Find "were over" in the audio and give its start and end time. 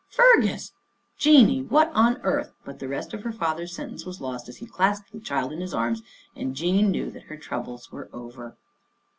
7.91-8.57